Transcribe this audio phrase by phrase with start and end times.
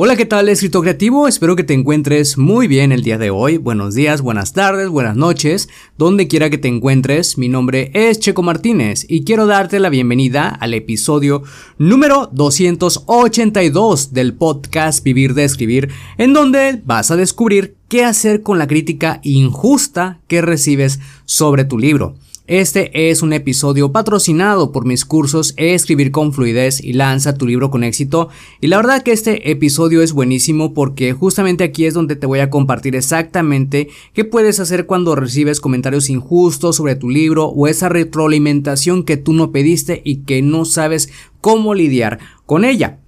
[0.00, 1.26] Hola, ¿qué tal, escritor creativo?
[1.26, 3.56] Espero que te encuentres muy bien el día de hoy.
[3.56, 7.36] Buenos días, buenas tardes, buenas noches, donde quiera que te encuentres.
[7.36, 11.42] Mi nombre es Checo Martínez y quiero darte la bienvenida al episodio
[11.78, 18.56] número 282 del podcast Vivir de Escribir, en donde vas a descubrir qué hacer con
[18.56, 22.14] la crítica injusta que recibes sobre tu libro.
[22.48, 27.70] Este es un episodio patrocinado por mis cursos Escribir con fluidez y lanza tu libro
[27.70, 28.30] con éxito.
[28.62, 32.38] Y la verdad que este episodio es buenísimo porque justamente aquí es donde te voy
[32.38, 37.90] a compartir exactamente qué puedes hacer cuando recibes comentarios injustos sobre tu libro o esa
[37.90, 41.10] retroalimentación que tú no pediste y que no sabes
[41.42, 42.98] cómo lidiar con ella.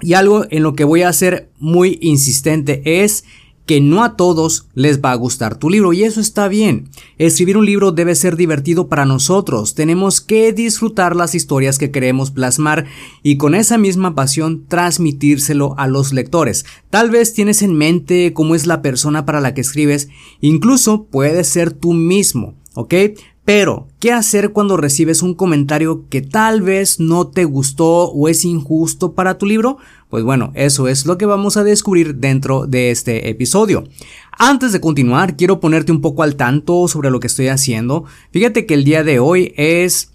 [0.00, 3.24] Y algo en lo que voy a ser muy insistente es
[3.66, 6.88] que no a todos les va a gustar tu libro y eso está bien.
[7.18, 12.30] Escribir un libro debe ser divertido para nosotros, tenemos que disfrutar las historias que queremos
[12.30, 12.86] plasmar
[13.22, 16.64] y con esa misma pasión transmitírselo a los lectores.
[16.90, 20.08] Tal vez tienes en mente cómo es la persona para la que escribes,
[20.40, 22.94] incluso puede ser tú mismo, ¿ok?
[23.44, 28.44] Pero, ¿qué hacer cuando recibes un comentario que tal vez no te gustó o es
[28.44, 29.78] injusto para tu libro?
[30.08, 33.82] Pues bueno, eso es lo que vamos a descubrir dentro de este episodio.
[34.38, 38.04] Antes de continuar, quiero ponerte un poco al tanto sobre lo que estoy haciendo.
[38.30, 40.12] Fíjate que el día de hoy es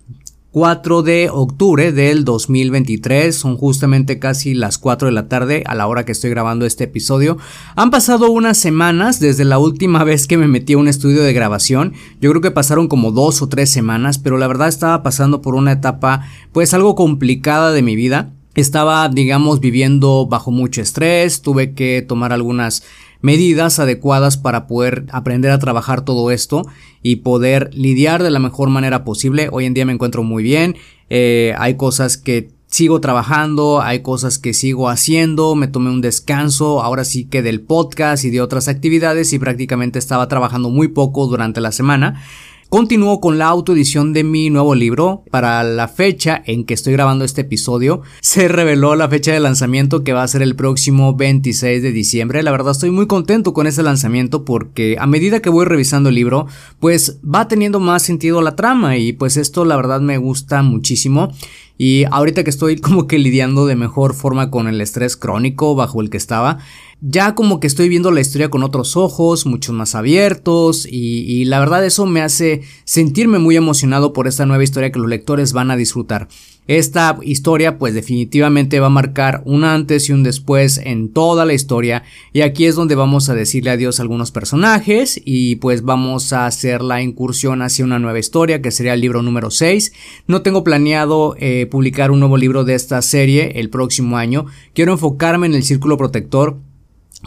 [0.58, 3.36] 4 de octubre del 2023.
[3.36, 6.86] Son justamente casi las 4 de la tarde a la hora que estoy grabando este
[6.86, 7.38] episodio.
[7.76, 11.32] Han pasado unas semanas desde la última vez que me metí a un estudio de
[11.32, 11.94] grabación.
[12.22, 15.54] Yo creo que pasaron como dos o tres semanas, pero la verdad estaba pasando por
[15.54, 18.34] una etapa pues algo complicada de mi vida.
[18.56, 22.82] Estaba, digamos, viviendo bajo mucho estrés, tuve que tomar algunas
[23.22, 26.64] medidas adecuadas para poder aprender a trabajar todo esto
[27.02, 29.50] y poder lidiar de la mejor manera posible.
[29.52, 30.76] Hoy en día me encuentro muy bien,
[31.10, 36.84] eh, hay cosas que sigo trabajando, hay cosas que sigo haciendo, me tomé un descanso,
[36.84, 41.28] ahora sí que del podcast y de otras actividades y prácticamente estaba trabajando muy poco
[41.28, 42.22] durante la semana.
[42.70, 45.24] Continúo con la autoedición de mi nuevo libro.
[45.32, 50.04] Para la fecha en que estoy grabando este episodio, se reveló la fecha de lanzamiento
[50.04, 52.44] que va a ser el próximo 26 de diciembre.
[52.44, 56.16] La verdad estoy muy contento con ese lanzamiento porque a medida que voy revisando el
[56.16, 56.48] libro,
[56.82, 61.32] pues va teniendo más sentido la trama y pues esto la verdad me gusta muchísimo.
[61.78, 66.02] Y ahorita que estoy como que lidiando de mejor forma con el estrés crónico bajo
[66.02, 66.60] el que estaba,
[67.00, 71.60] ya como que estoy viendo la historia con otros ojos, muchos más abiertos, y, la
[71.60, 75.70] verdad eso me hace sentirme muy emocionado por esta nueva historia que los lectores van
[75.70, 76.28] a disfrutar.
[76.68, 81.54] Esta historia pues definitivamente va a marcar un antes y un después en toda la
[81.54, 86.34] historia y aquí es donde vamos a decirle adiós a algunos personajes y pues vamos
[86.34, 89.94] a hacer la incursión hacia una nueva historia que sería el libro número 6.
[90.28, 94.92] No tengo planeado eh, publicar un nuevo libro de esta serie el próximo año, quiero
[94.92, 96.58] enfocarme en el círculo protector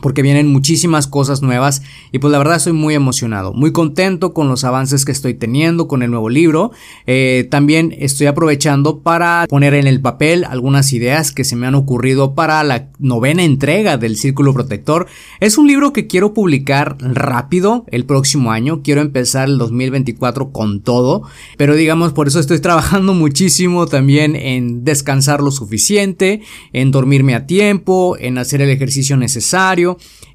[0.02, 4.48] porque vienen muchísimas cosas nuevas y pues la verdad estoy muy emocionado, muy contento con
[4.48, 6.70] los avances que estoy teniendo con el nuevo libro.
[7.06, 11.74] Eh, también estoy aprovechando para poner en el papel algunas ideas que se me han
[11.74, 15.06] ocurrido para la novena entrega del Círculo Protector.
[15.40, 20.82] Es un libro que quiero publicar rápido el próximo año, quiero empezar el 2024 con
[20.82, 21.22] todo,
[21.56, 27.46] pero digamos por eso estoy trabajando muchísimo también en descansar lo suficiente, en dormirme a
[27.46, 29.79] tiempo, en hacer el ejercicio necesario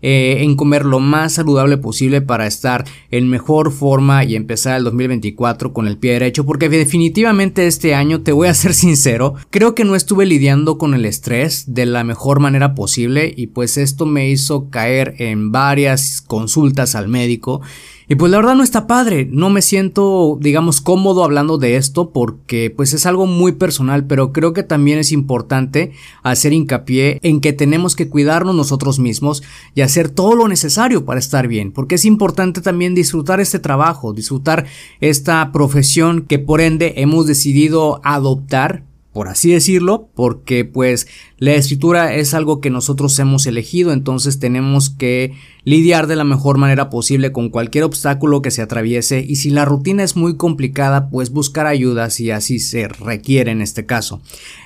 [0.02, 4.84] eh, en comer lo más saludable posible para estar en mejor forma y empezar el
[4.84, 9.76] 2024 con el pie derecho, porque definitivamente este año, te voy a ser sincero, creo
[9.76, 14.06] que no estuve lidiando con el estrés de la mejor manera posible y pues esto
[14.06, 17.62] me hizo caer en varias consultas al médico
[18.08, 22.12] y pues la verdad no está padre, no me siento, digamos, cómodo hablando de esto
[22.12, 25.92] porque pues es algo muy personal, pero creo que también es importante
[26.22, 29.44] hacer hincapié en que tenemos que cuidarnos nosotros mismos
[29.74, 34.14] y hacer todo lo necesario para estar bien, porque es importante también disfrutar este trabajo,
[34.14, 34.66] disfrutar
[35.02, 38.84] esta profesión que por ende hemos decidido adoptar
[39.16, 44.90] por así decirlo, porque pues la escritura es algo que nosotros hemos elegido, entonces tenemos
[44.90, 45.34] que
[45.66, 49.66] lidiar de la mejor manera posible con cualquier obstáculo que se atraviese y si la
[49.66, 54.22] rutina es muy complicada, pues buscar ayuda si así se requiere en este caso.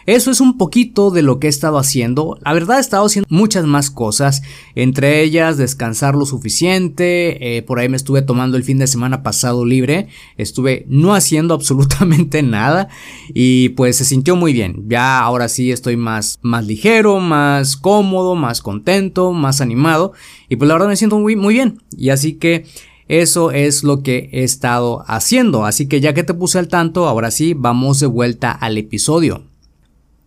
[0.05, 2.37] Eso es un poquito de lo que he estado haciendo.
[2.43, 4.41] La verdad he estado haciendo muchas más cosas,
[4.75, 9.23] entre ellas descansar lo suficiente, eh, por ahí me estuve tomando el fin de semana
[9.23, 10.07] pasado libre,
[10.37, 12.89] estuve no haciendo absolutamente nada
[13.33, 14.83] y pues se sintió muy bien.
[14.87, 20.13] Ya ahora sí estoy más, más ligero, más cómodo, más contento, más animado
[20.49, 21.81] y pues la verdad me siento muy, muy bien.
[21.95, 22.65] Y así que
[23.07, 25.65] eso es lo que he estado haciendo.
[25.65, 29.43] Así que ya que te puse al tanto, ahora sí, vamos de vuelta al episodio.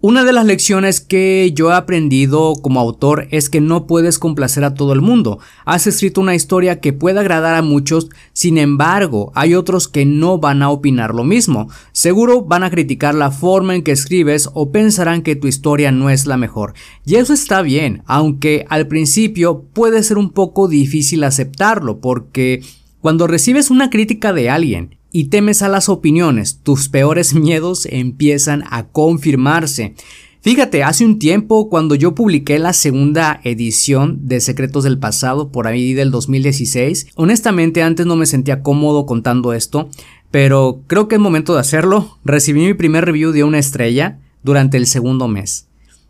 [0.04, 4.64] Una de las lecciones que yo he aprendido como autor es que no puedes complacer
[4.64, 5.38] a todo el mundo.
[5.64, 10.38] Has escrito una historia que puede agradar a muchos, sin embargo, hay otros que no
[10.38, 11.68] van a opinar lo mismo.
[11.92, 16.10] Seguro van a criticar la forma en que escribes o pensarán que tu historia no
[16.10, 16.74] es la mejor.
[17.06, 22.64] Y eso está bien, aunque al principio puede ser un poco difícil aceptarlo, porque
[23.00, 28.64] cuando recibes una crítica de alguien y temes a las opiniones, tus peores miedos empiezan
[28.70, 29.94] a confirmarse.
[30.40, 35.68] Fíjate, hace un tiempo cuando yo publiqué la segunda edición de Secretos del Pasado por
[35.68, 39.88] ahí del 2016, honestamente antes no me sentía cómodo contando esto,
[40.32, 42.18] pero creo que es momento de hacerlo.
[42.24, 45.68] Recibí mi primer review de una estrella durante el segundo mes.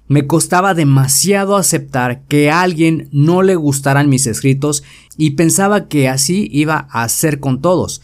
[0.08, 4.82] Me costaba demasiado aceptar que a alguien no le gustaran mis escritos
[5.16, 8.00] y pensaba que así iba a ser con todos.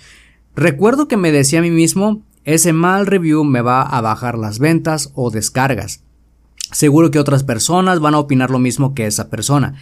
[0.59, 4.59] Recuerdo que me decía a mí mismo, ese mal review me va a bajar las
[4.59, 6.03] ventas o descargas.
[6.73, 9.75] Seguro que otras personas van a opinar lo mismo que esa persona.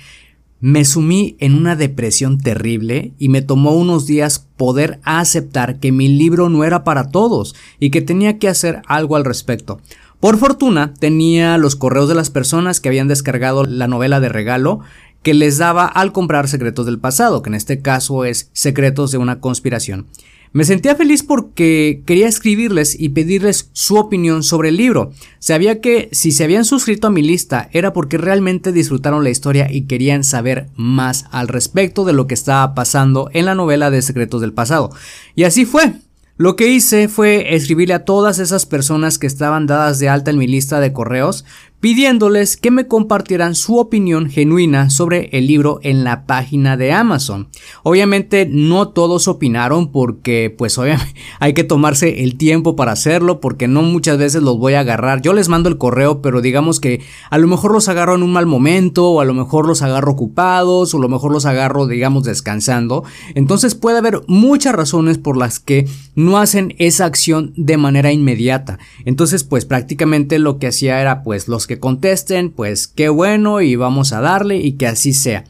[0.61, 6.08] Me sumí en una depresión terrible y me tomó unos días poder aceptar que mi
[6.08, 9.81] libro no era para todos y que tenía que hacer algo al respecto.
[10.20, 14.81] Por fortuna tenía los correos de las personas que habían descargado la novela de regalo
[15.22, 19.17] que les daba al comprar Secretos del Pasado, que en este caso es Secretos de
[19.17, 20.06] una conspiración.
[20.52, 25.12] Me sentía feliz porque quería escribirles y pedirles su opinión sobre el libro.
[25.38, 29.69] Sabía que si se habían suscrito a mi lista era porque realmente disfrutaron la historia
[29.70, 34.02] y querían saber más al respecto de lo que estaba pasando en la novela de
[34.02, 34.90] Secretos del Pasado.
[35.34, 35.93] Y así fue.
[36.38, 40.37] Lo que hice fue escribirle a todas esas personas que estaban dadas de alta en
[40.37, 41.46] mi lista de correos,
[41.86, 47.46] pidiéndoles que me compartieran su opinión genuina sobre el libro en la página de Amazon.
[47.84, 53.68] Obviamente no todos opinaron porque pues obviamente hay que tomarse el tiempo para hacerlo porque
[53.68, 55.22] no muchas veces los voy a agarrar.
[55.22, 58.32] Yo les mando el correo, pero digamos que a lo mejor los agarro en un
[58.32, 61.86] mal momento o a lo mejor los agarro ocupados o a lo mejor los agarro
[61.86, 63.04] digamos descansando.
[63.36, 65.86] Entonces puede haber muchas razones por las que
[66.16, 68.80] no hacen esa acción de manera inmediata.
[69.04, 73.76] Entonces, pues prácticamente lo que hacía era, pues los que contesten, pues qué bueno y
[73.76, 75.44] vamos a darle y que así sea.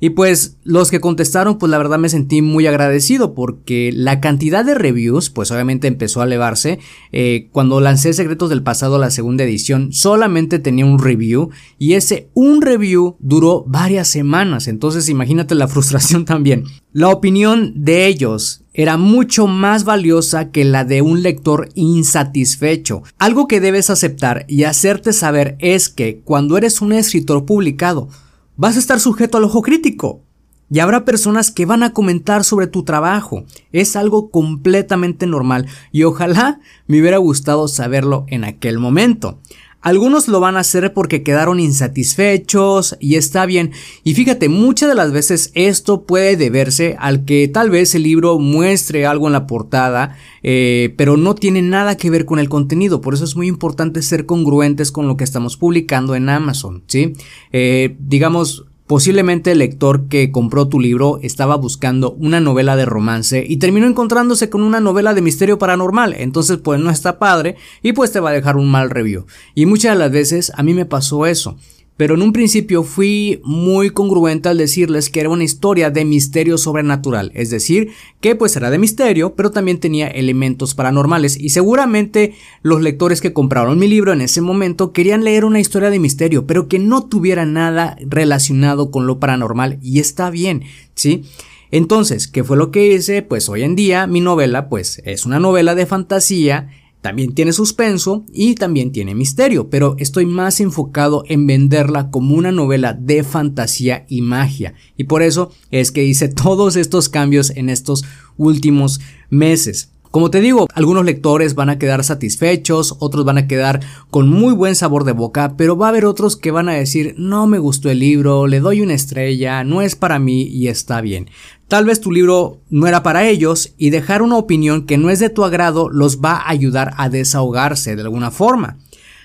[0.00, 4.64] Y pues los que contestaron, pues la verdad me sentí muy agradecido porque la cantidad
[4.64, 6.78] de reviews, pues obviamente empezó a elevarse.
[7.12, 12.30] Eh, cuando lancé Secretos del Pasado, la segunda edición, solamente tenía un review y ese
[12.34, 14.68] un review duró varias semanas.
[14.68, 16.64] Entonces imagínate la frustración también.
[16.92, 23.02] La opinión de ellos era mucho más valiosa que la de un lector insatisfecho.
[23.18, 28.08] Algo que debes aceptar y hacerte saber es que cuando eres un escritor publicado,
[28.56, 30.22] vas a estar sujeto al ojo crítico.
[30.68, 33.44] Y habrá personas que van a comentar sobre tu trabajo.
[33.70, 36.58] Es algo completamente normal y ojalá
[36.88, 39.38] me hubiera gustado saberlo en aquel momento.
[39.86, 43.70] Algunos lo van a hacer porque quedaron insatisfechos y está bien.
[44.02, 48.40] Y fíjate, muchas de las veces esto puede deberse al que tal vez el libro
[48.40, 53.00] muestre algo en la portada, eh, pero no tiene nada que ver con el contenido.
[53.00, 57.12] Por eso es muy importante ser congruentes con lo que estamos publicando en Amazon, ¿sí?
[57.52, 63.44] Eh, digamos, Posiblemente el lector que compró tu libro estaba buscando una novela de romance
[63.46, 67.94] y terminó encontrándose con una novela de misterio paranormal, entonces pues no está padre y
[67.94, 69.26] pues te va a dejar un mal review.
[69.56, 71.56] Y muchas de las veces a mí me pasó eso.
[71.96, 76.58] Pero en un principio fui muy congruente al decirles que era una historia de misterio
[76.58, 82.34] sobrenatural, es decir, que pues era de misterio, pero también tenía elementos paranormales y seguramente
[82.62, 86.46] los lectores que compraron mi libro en ese momento querían leer una historia de misterio,
[86.46, 91.24] pero que no tuviera nada relacionado con lo paranormal y está bien, ¿sí?
[91.70, 93.22] Entonces, ¿qué fue lo que hice?
[93.22, 96.68] Pues hoy en día mi novela pues es una novela de fantasía
[97.00, 102.50] también tiene suspenso y también tiene misterio, pero estoy más enfocado en venderla como una
[102.50, 104.74] novela de fantasía y magia.
[104.96, 108.04] Y por eso es que hice todos estos cambios en estos
[108.36, 109.00] últimos
[109.30, 109.90] meses.
[110.16, 113.80] Como te digo, algunos lectores van a quedar satisfechos, otros van a quedar
[114.10, 117.14] con muy buen sabor de boca, pero va a haber otros que van a decir
[117.18, 121.02] no me gustó el libro, le doy una estrella, no es para mí y está
[121.02, 121.28] bien.
[121.68, 125.18] Tal vez tu libro no era para ellos y dejar una opinión que no es
[125.18, 128.78] de tu agrado los va a ayudar a desahogarse de alguna forma.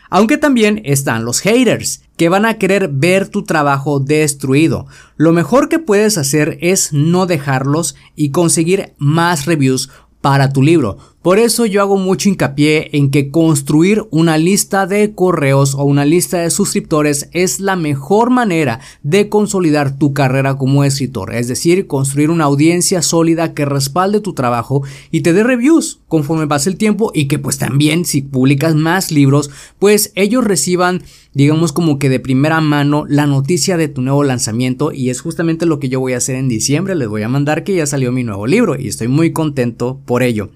[0.10, 4.88] Aunque también están los haters, que van a querer ver tu trabajo destruido.
[5.16, 9.90] Lo mejor que puedes hacer es no dejarlos y conseguir más reviews
[10.22, 10.98] para tu libro.
[11.22, 16.04] Por eso yo hago mucho hincapié en que construir una lista de correos o una
[16.04, 21.86] lista de suscriptores es la mejor manera de consolidar tu carrera como escritor, es decir,
[21.86, 26.78] construir una audiencia sólida que respalde tu trabajo y te dé reviews conforme pase el
[26.78, 32.10] tiempo y que pues también si publicas más libros, pues ellos reciban digamos como que
[32.10, 36.00] de primera mano la noticia de tu nuevo lanzamiento y es justamente lo que yo
[36.00, 38.78] voy a hacer en diciembre, les voy a mandar que ya salió mi nuevo libro
[38.78, 40.50] y estoy muy contento por ello.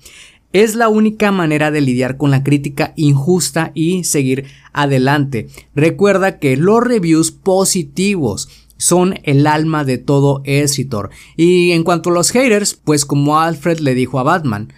[0.55, 5.50] Es la única manera de lidiar con la crítica injusta y seguir adelante.
[5.75, 8.47] Recuerda que los reviews positivos
[8.77, 11.09] son el alma de todo escritor.
[11.35, 14.71] Y en cuanto a los haters, pues como Alfred le dijo a Batman,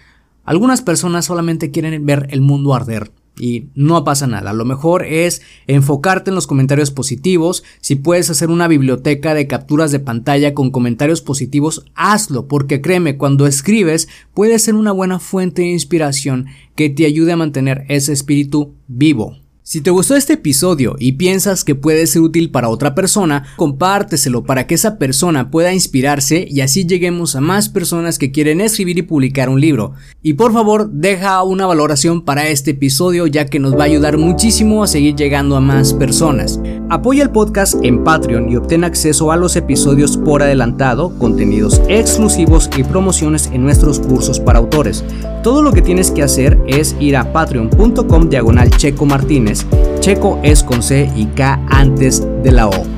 [0.44, 4.52] algunas personas solamente quieren ver el mundo arder y no pasa nada.
[4.52, 7.64] Lo mejor es enfocarte en los comentarios positivos.
[7.80, 13.16] Si puedes hacer una biblioteca de capturas de pantalla con comentarios positivos, hazlo, porque créeme,
[13.16, 18.12] cuando escribes puede ser una buena fuente de inspiración que te ayude a mantener ese
[18.12, 19.36] espíritu vivo.
[19.68, 24.42] Si te gustó este episodio y piensas que puede ser útil para otra persona, compárteselo
[24.42, 28.96] para que esa persona pueda inspirarse y así lleguemos a más personas que quieren escribir
[28.96, 29.92] y publicar un libro.
[30.22, 34.16] Y por favor, deja una valoración para este episodio ya que nos va a ayudar
[34.16, 36.58] muchísimo a seguir llegando a más personas.
[36.88, 42.70] Apoya el podcast en Patreon y obtén acceso a los episodios por adelantado, contenidos exclusivos
[42.74, 45.04] y promociones en nuestros cursos para autores.
[45.42, 49.66] Todo lo que tienes que hacer es ir a patreon.com diagonal checo martínez.
[50.00, 52.97] Checo es con C y K antes de la O.